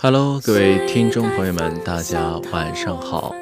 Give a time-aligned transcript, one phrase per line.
[0.00, 3.34] Hello，各位听众朋友们，大家晚上好！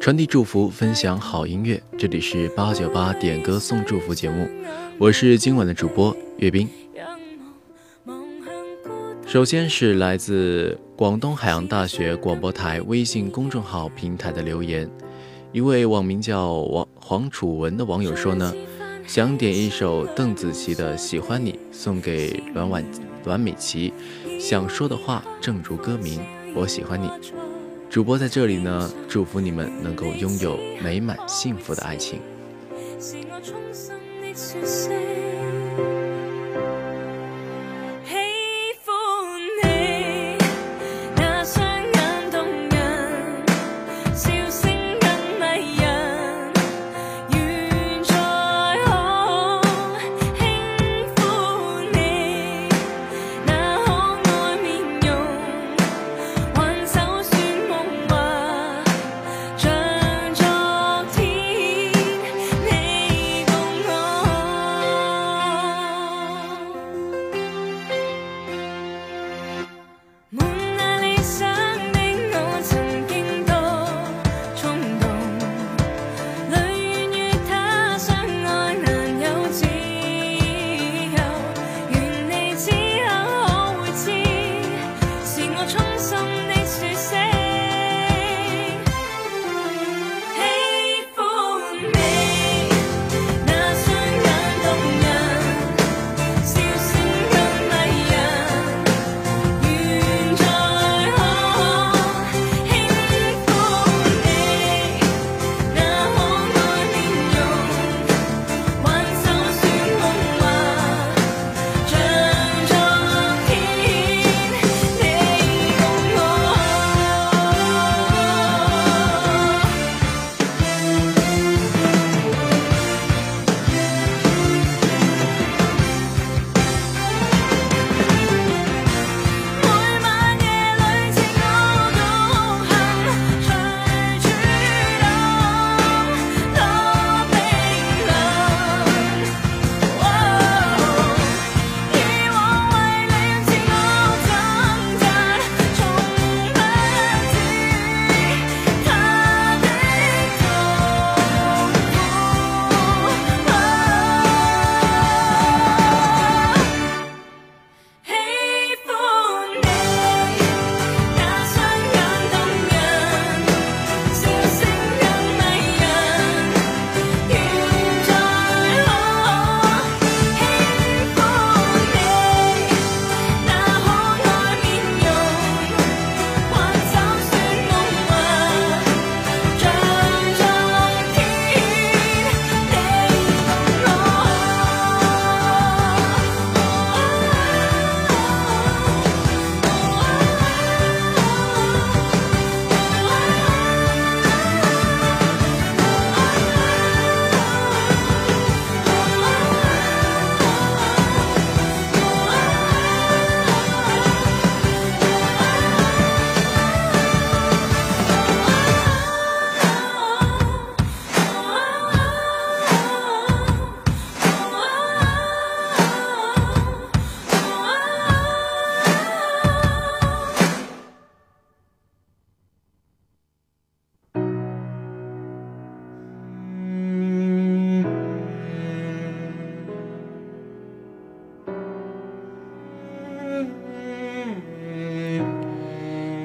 [0.00, 4.48] 传递祝福，分享好音乐，这里是八九八点歌送祝福节目，
[4.96, 6.68] 我是今晚的主播岳斌。
[9.26, 14.88] 首先是来自广东海洋大学广播台微信公众号平台的留言，
[15.50, 18.54] 一位网名叫王黄楚文的网友说呢，
[19.04, 22.84] 想点一首邓紫棋的《喜欢你》，送给阮婉
[23.24, 23.92] 阮美琪。
[24.38, 26.20] 想说的话，正如歌名，
[26.54, 27.10] 我喜欢你。
[27.90, 32.20] 主播在这里呢，祝福你们能够拥有美满幸福的爱情。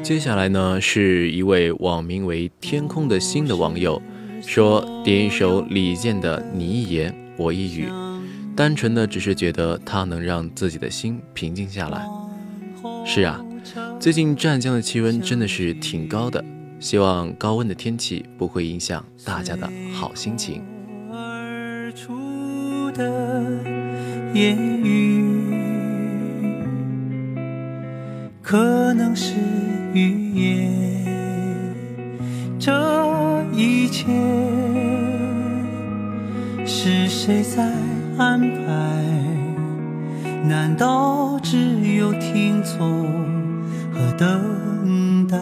[0.04, 4.02] 接下来呢，是一位网名为“天空的星”的网友，
[4.42, 7.88] 说点一首李健的《你一言我一语》，
[8.54, 12.06] 单纯的只是觉得它能让自己的心平静下来。
[13.06, 13.42] 是啊，
[13.98, 16.44] 最近湛江的气温真的是挺高的，
[16.82, 20.62] 希望高温的天气不会影响大家的好心情。
[28.42, 29.34] 可能是
[29.94, 31.06] 语言，
[32.60, 32.74] 这
[33.54, 34.08] 一切
[36.66, 37.64] 是谁在
[38.18, 38.74] 安排？
[40.50, 43.08] 难道只有听从
[43.94, 45.38] 和等待？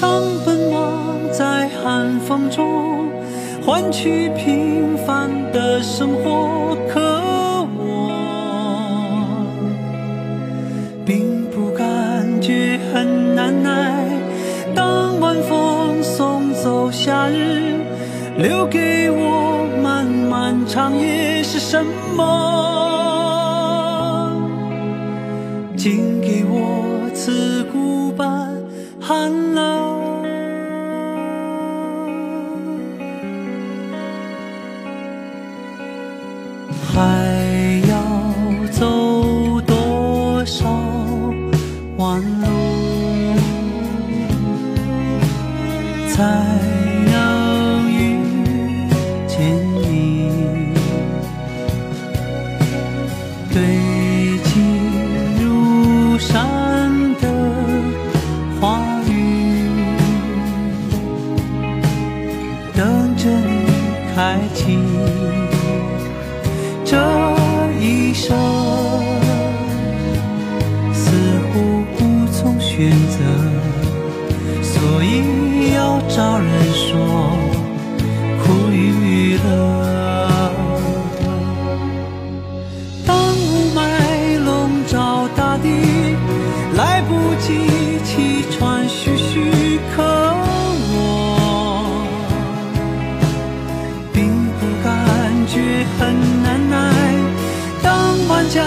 [0.00, 3.06] 当奔忙在寒风中
[3.64, 7.41] 换取平凡的生活，可。
[13.52, 14.06] 难耐。
[14.74, 17.76] 当晚风送走夏日，
[18.38, 21.84] 留给我漫漫长夜是什
[22.16, 22.22] 么？
[25.76, 28.48] 请给我刺骨般
[29.00, 29.71] 寒冷。
[98.42, 98.60] 万家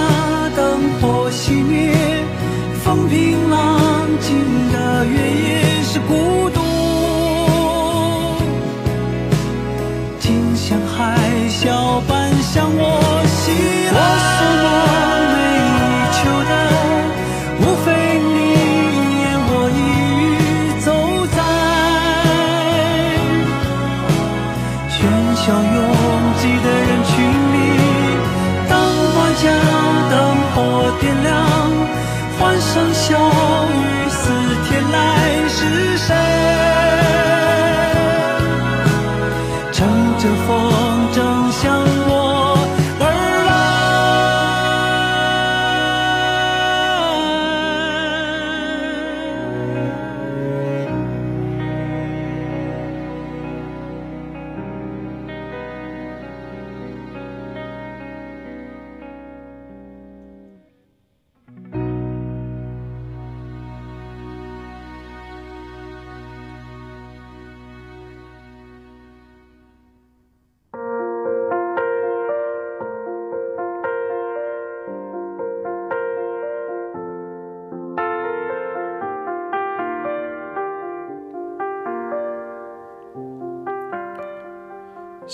[0.56, 1.92] 灯火熄灭，
[2.82, 6.35] 风平浪静的原野是孤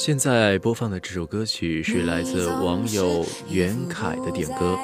[0.04, 4.76] 现在播放的这首歌曲是来自网友袁凯的点歌。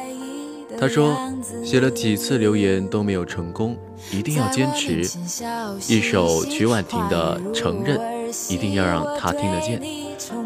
[0.80, 1.18] 他说，
[1.66, 3.76] 写了几次留言都没有成功，
[4.12, 5.02] 一定要坚持。
[5.88, 7.98] 一首曲婉婷的《承认》，
[8.54, 9.82] 一定要让他听得见。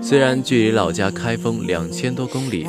[0.02, 2.66] 虽然距离老家开封两千多公里，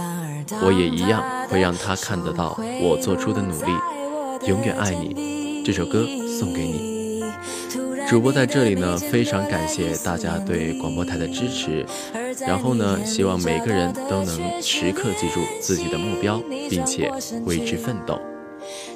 [0.61, 3.71] 我也一样会让他看得到我做出的努力。
[4.49, 6.05] 永远爱你，这首歌
[6.37, 6.92] 送给你。
[8.13, 11.83] 主播在这里呢，非常感谢大家对广播台的支持。
[12.47, 16.39] 然后呢，希望每个人都能时刻记住自己的目标，
[16.69, 17.11] 并且
[17.47, 18.21] 为之奋斗。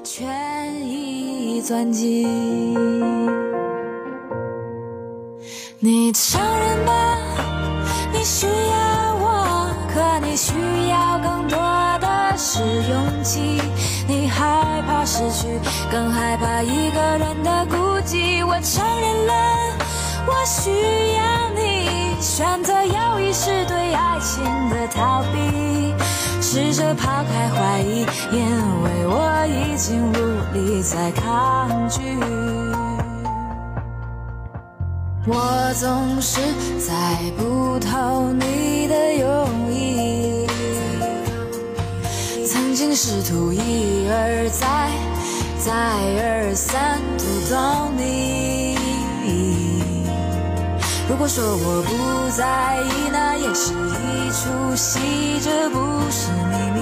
[0.04, 2.28] 权宜钻进
[5.78, 7.18] 你承认吧，
[8.12, 10.52] 你需要我，可你需
[10.90, 11.36] 要更
[12.56, 13.60] 是勇气。
[14.08, 15.60] 你害怕失去，
[15.92, 18.42] 更害怕一个人的孤寂。
[18.46, 19.32] 我承认了，
[20.26, 20.70] 我需
[21.16, 22.16] 要你。
[22.18, 25.94] 选择友谊是对爱情的逃避，
[26.40, 28.40] 试着抛开怀疑，因
[28.84, 30.16] 为我已经无
[30.54, 32.00] 力再抗拒。
[35.26, 36.40] 我总是
[36.80, 39.65] 猜不透你的用
[42.97, 44.91] 试图一而再、
[45.59, 48.75] 再而三读懂你。
[51.07, 51.91] 如果说我不
[52.35, 54.99] 在意，那也是一出戏，
[55.45, 55.76] 这不
[56.11, 56.81] 是秘密。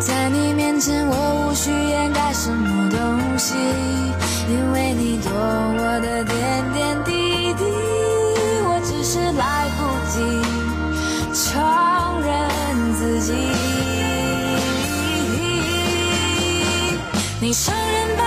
[0.00, 2.98] 在你面前，我无需掩盖什么东
[3.38, 3.54] 西，
[4.50, 6.93] 因为你懂我的点点
[17.44, 18.24] 你承认吧，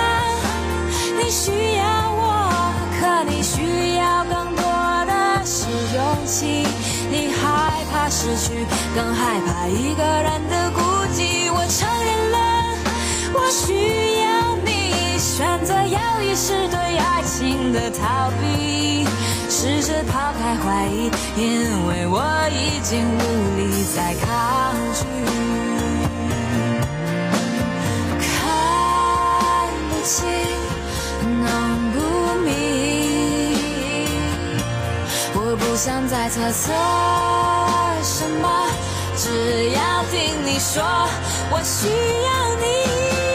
[1.17, 4.61] 你需要我，可你需要更多
[5.07, 6.67] 的是勇气。
[7.09, 10.81] 你害怕失去，更害怕一个人的孤
[11.15, 11.51] 寂。
[11.51, 12.37] 我承认了，
[13.33, 19.07] 我需要你，选择犹豫是对爱情的逃避，
[19.49, 22.21] 试着抛开怀疑，因为我
[22.51, 25.46] 已经无力再抗拒。
[31.21, 31.99] 弄不
[32.45, 32.47] 明，
[35.35, 36.71] 我不想再猜测
[38.01, 38.69] 什么，
[39.17, 40.81] 只要听你说，
[41.51, 41.89] 我需
[42.23, 43.26] 要你。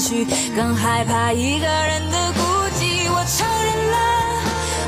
[0.00, 0.24] 去，
[0.56, 2.40] 更害怕一个人的孤
[2.78, 3.06] 寂。
[3.12, 3.96] 我承认了，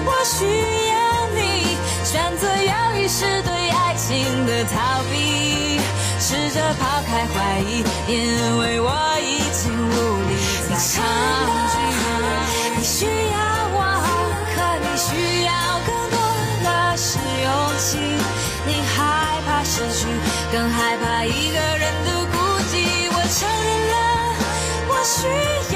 [0.07, 0.41] 我需
[0.89, 0.97] 要
[1.37, 5.79] 你，选择犹豫是对爱情的逃避，
[6.19, 8.91] 试着抛开怀疑，因为我
[9.21, 9.93] 已经无
[10.29, 10.33] 力
[10.69, 11.05] 再抗
[11.69, 11.75] 拒。
[12.79, 13.37] 你需要
[13.75, 13.79] 我，
[14.57, 15.53] 可你需要
[15.87, 16.17] 更多
[16.65, 17.89] 的是勇气。
[18.65, 18.97] 你害
[19.47, 20.09] 怕失去，
[20.51, 22.39] 更害怕一个人的孤
[22.71, 22.73] 寂。
[23.13, 23.95] 我承认了，
[25.05, 25.72] 需要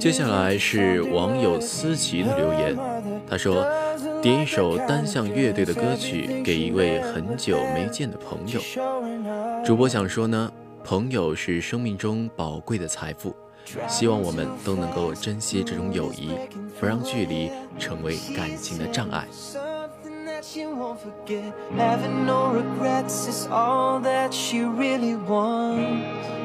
[0.00, 2.74] 接下来是网友思琪的留言，
[3.28, 3.66] 他说
[4.22, 8.58] ：“点一首单向乐队的歌曲给一位很久没见的朋友。”
[9.62, 10.50] 主播想说呢，
[10.82, 13.36] 朋友是生命中宝贵的财富，
[13.86, 16.30] 希望我们都能够珍惜这种友谊，
[16.80, 19.26] 不让距离成为感情的障碍。
[19.30, 21.52] Something that she won't forget.
[21.76, 26.39] Having no regrets is all that she really wants.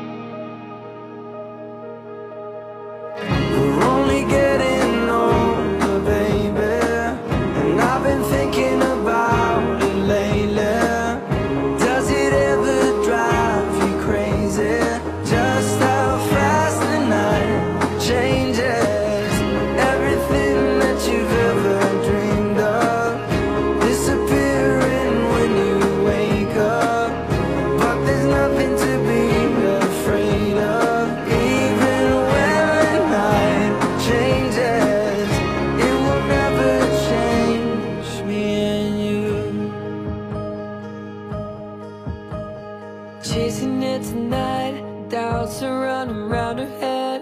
[43.56, 47.22] Chasing it tonight, doubts are running round her head.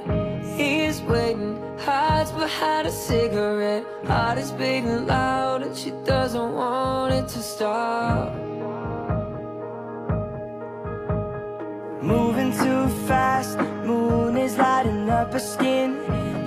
[0.58, 3.86] He's waiting, hides behind a cigarette.
[4.06, 8.34] Heart is beating loud, and she doesn't want it to stop.
[12.02, 16.00] Moving too fast, moon is lighting up her skin.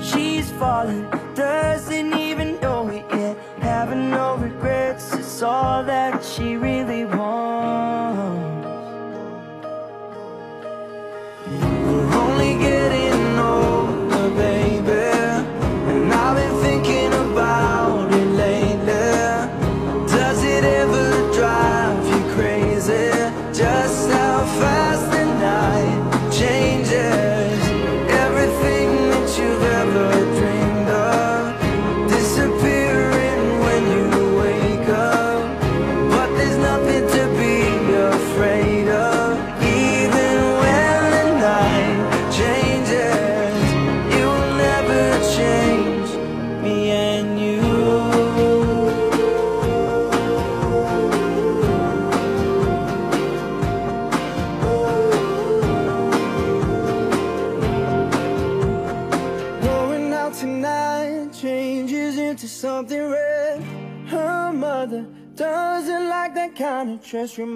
[0.03, 3.37] She's falling, doesn't even know it yet.
[3.61, 8.46] Having no regrets, it's all that she really wants.
[12.37, 13.06] Only getting
[67.07, 67.47] treasure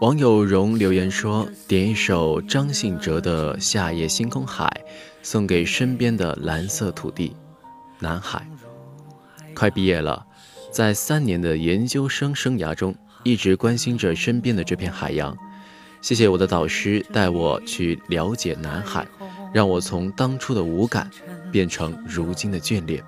[0.00, 4.66] 网友荣留言说：“点一首张信哲的《夏夜星空海》，
[5.22, 7.34] 送给身边的蓝色土地，
[7.98, 8.46] 南海。
[9.54, 10.26] 快毕业了，
[10.70, 15.34] 在三年的研究生生涯中，一直关心着身边的这片海洋。
[16.02, 19.06] 谢谢我的导师带我去了解南海，
[19.50, 21.10] 让我从当初的无感
[21.50, 23.02] 变成如今的眷恋。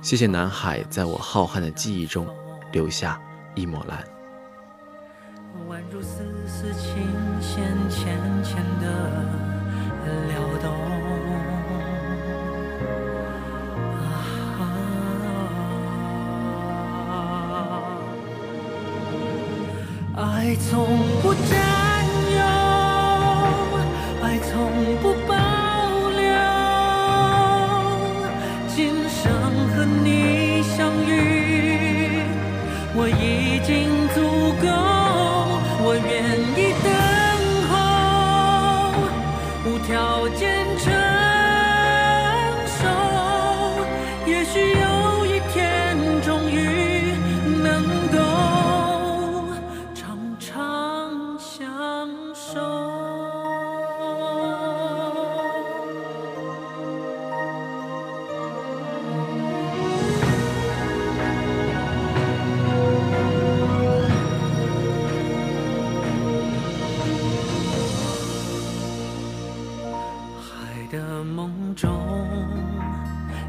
[0.00, 2.26] 谢谢南海，在我浩瀚的记忆中
[2.72, 3.20] 留下
[3.54, 4.02] 一抹蓝。”
[5.68, 7.06] 宛如丝丝琴
[7.40, 8.84] 弦浅浅的
[10.28, 10.66] 撩动。
[13.96, 14.06] 啊
[20.16, 20.66] 爱从
[21.22, 21.50] 不占
[22.34, 22.40] 有，
[24.22, 24.50] 爱从
[25.00, 25.30] 不保
[26.16, 26.20] 留。
[28.74, 28.76] 今
[29.08, 29.22] 生
[29.70, 30.06] 和你
[30.62, 30.76] 相
[31.06, 31.08] 遇，
[32.96, 33.22] 我已
[33.64, 33.68] 经
[34.14, 34.16] 足
[70.90, 71.90] 的梦中，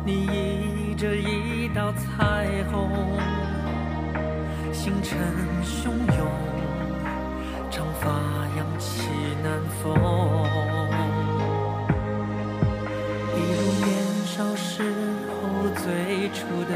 [0.06, 2.90] 你倚着一道彩虹，
[4.74, 5.18] 星辰
[5.64, 6.28] 汹涌，
[7.72, 8.10] 长发
[8.58, 9.08] 扬起
[9.42, 9.94] 南风，
[13.36, 13.88] 一如年
[14.26, 14.84] 少时
[15.30, 15.34] 候
[15.76, 16.74] 最初的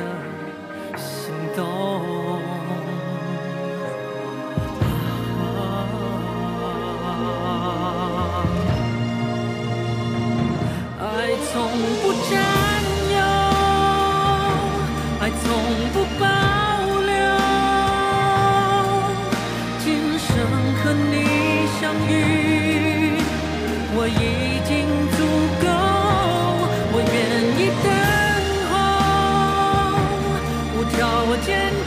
[31.45, 31.83] 无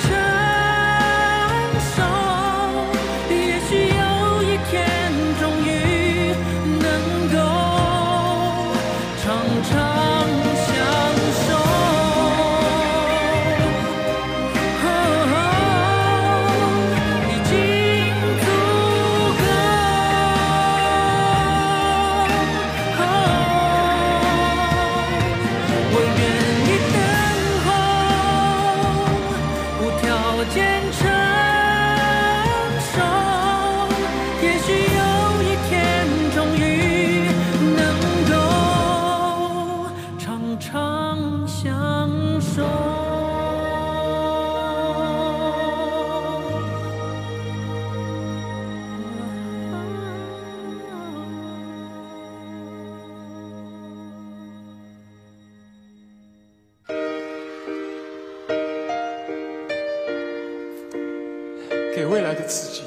[62.06, 62.82] 未来的自己。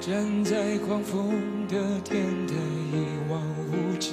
[0.00, 1.30] 站在狂风
[1.68, 2.54] 的天台，
[2.90, 4.10] 一望无际。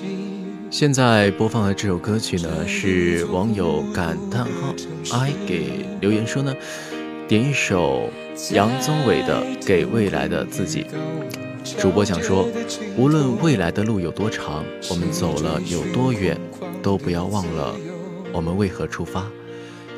[0.70, 4.76] 现在播放的这首歌曲呢，是网友感叹号
[5.14, 6.54] i 给留言说呢，
[7.28, 8.10] 点一首
[8.52, 10.86] 杨宗纬的《给未来的自己》。
[11.82, 12.48] 主播想说，
[12.98, 16.38] 无论未来的路有多长，我们走了有多远，
[16.88, 17.76] 都不要忘了
[18.32, 19.30] 我们为何出发。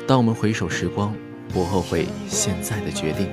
[0.08, 1.14] 当我们回首时光，
[1.54, 3.28] 不后悔现在的决定。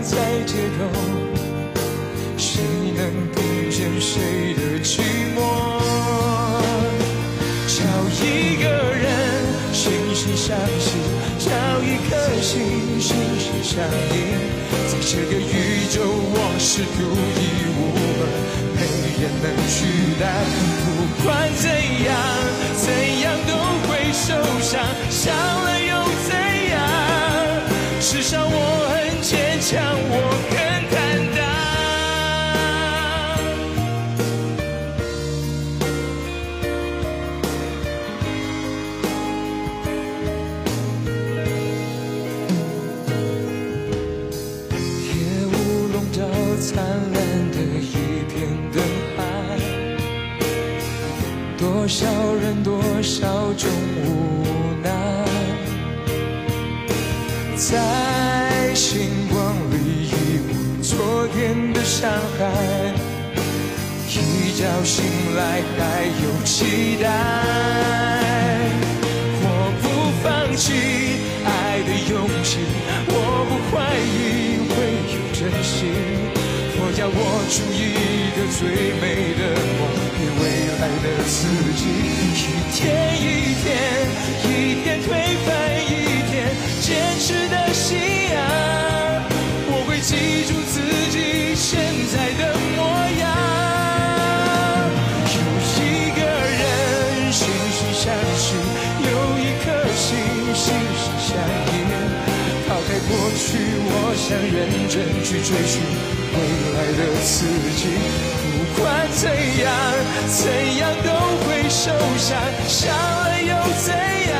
[0.00, 0.86] 在街头，
[2.38, 2.62] 谁
[2.96, 5.02] 能听见谁的寂
[5.36, 5.67] 寞？
[10.48, 10.96] 相信，
[11.38, 11.50] 找
[11.82, 14.16] 一颗心心心相印。
[14.88, 17.04] 在这个宇宙，我是独
[17.36, 18.24] 一无二，
[18.72, 18.80] 没
[19.20, 19.76] 人能取
[20.18, 20.24] 代。
[20.86, 20.88] 不
[21.22, 22.08] 管怎样，
[22.78, 22.88] 怎
[23.20, 23.52] 样都
[23.84, 24.32] 会受
[24.62, 24.80] 伤，
[25.10, 25.92] 伤了又
[26.26, 26.32] 怎
[26.70, 26.80] 样？
[28.00, 29.76] 至少我很坚强，
[30.08, 30.16] 我
[53.20, 54.06] 笑中无
[54.80, 54.88] 奈，
[57.56, 60.12] 在星光里遗
[60.46, 62.46] 忘昨天的伤害，
[64.06, 65.02] 一觉醒
[65.34, 67.10] 来还有期待。
[69.42, 69.44] 我
[69.82, 69.84] 不
[70.22, 70.64] 放弃
[71.44, 72.62] 爱的勇气，
[73.08, 73.12] 我
[73.48, 74.72] 不怀疑会
[75.10, 75.74] 有真心。
[76.80, 77.18] 我要握
[77.50, 77.76] 住一
[78.36, 79.42] 个最美的
[79.76, 79.82] 梦，
[80.14, 80.42] 给未
[80.78, 81.34] 来的自
[81.74, 81.82] 己。
[82.38, 82.40] 一
[82.72, 82.86] 天
[83.18, 83.66] 一天，
[84.44, 84.46] 一
[84.84, 85.10] 天推
[85.44, 85.48] 翻
[85.82, 86.46] 一天，
[86.80, 86.86] 坚
[87.18, 87.98] 持的信
[88.30, 88.38] 仰，
[89.66, 90.78] 我会记住自
[91.10, 91.16] 己
[91.56, 92.78] 现在的模
[93.18, 93.26] 样。
[95.34, 95.36] 有
[95.82, 96.62] 一个人
[97.32, 97.42] 心
[97.74, 98.06] 心相
[98.38, 98.54] 惜，
[99.02, 99.10] 有
[99.42, 99.66] 一颗
[99.98, 100.06] 心
[100.54, 101.34] 心心相
[101.74, 101.76] 印。
[102.68, 105.82] 抛开过去，我想认真去追寻
[106.32, 106.38] 未
[106.72, 107.34] 来的自
[107.74, 108.37] 己。
[108.78, 109.68] 不管怎样，
[110.28, 111.10] 怎样都
[111.42, 112.38] 会受伤，
[112.68, 114.38] 伤了又怎样？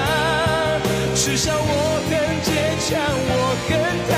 [1.13, 2.15] 至少我更
[2.47, 3.35] 坚强，我
[3.69, 3.75] 更
[4.09, 4.15] 坦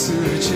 [0.00, 0.49] 自己。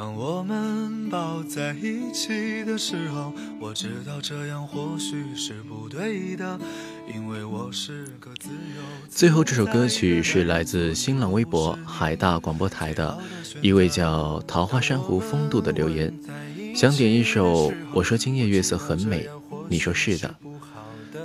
[0.00, 6.58] 当我们抱在一起的时候，我知道这样或许是不对的，
[7.14, 8.82] 因为我是个自由。
[9.10, 13.18] 最后这首歌曲是来自新浪微博海大广播台的
[13.60, 16.10] 一位叫桃花珊瑚风度的留言，
[16.74, 19.28] 想点一首《我说今夜月色很美》，
[19.68, 20.34] 你说是的。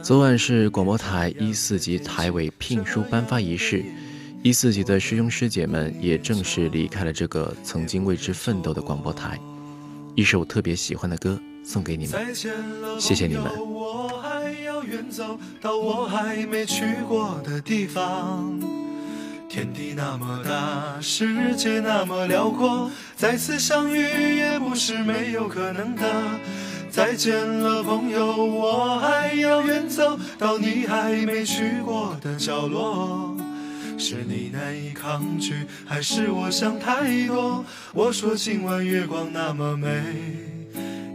[0.03, 3.85] 昨晚是广播台一四级台委聘书颁发仪式，
[4.45, 9.39] 一四级的师兄师姐们也正式离开了这个曾经为之奋斗的广播台。
[10.13, 12.36] 一首特别喜欢的歌送给你们，
[12.99, 18.62] 谢谢你们我还要远走到我还没去过的地方。
[19.49, 26.03] 天地那么大，世界那么辽阔，再次相遇也不是没有可能的。
[26.91, 33.35] 再见了，朋友，我还要远走到你还没去过的角落。
[33.97, 37.65] 是你难以抗拒，还是我想太多？
[37.93, 40.03] 我说今晚月光那么美，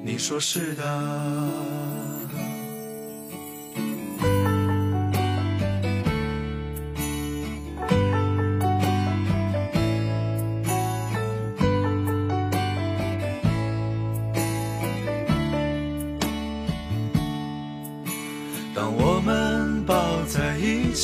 [0.05, 1.90] 你说是的。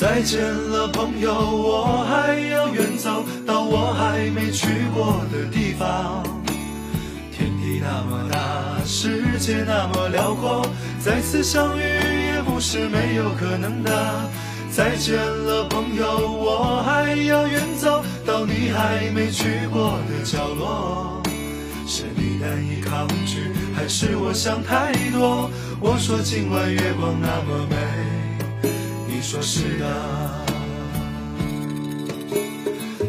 [0.00, 6.24] 再见了，朋友，我还要远走到我还没去过的地方。
[7.30, 10.64] 天地那么大，世界那么辽阔，
[10.98, 14.30] 再次相遇也不是没有可能的。
[14.70, 21.20] 再见了，朋友，我还要远走到你还没去过的角落。
[21.86, 25.50] 是你难以抗拒，还是我想太多？
[25.78, 27.76] 我说今晚月光那么美，
[29.20, 29.86] 你说是的。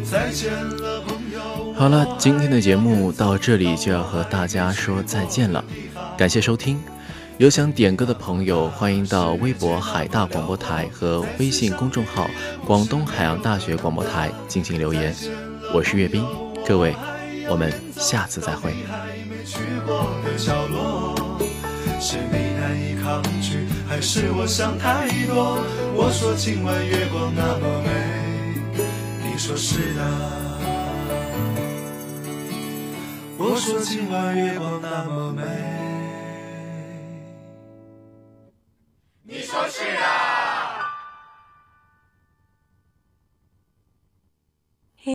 [0.04, 1.72] 再见了，朋友。
[1.72, 5.64] 好了，今天的节目到这里就要和大家说再见了，
[6.18, 6.78] 感谢收听。
[7.38, 12.28] 有想点歌的朋友，欢迎到微博海大广播台和微信公众号
[12.66, 15.16] 广东海洋大学广播台进行留言。
[15.72, 16.22] 我是岳斌，
[16.66, 16.94] 各位，
[17.48, 18.74] 我们下次再会。
[22.72, 25.58] 难以抗拒，还是我想太多？
[25.94, 27.90] 我说今晚月光那么美，
[29.22, 30.00] 你说是的。
[33.36, 35.81] 我说今晚月光那么美。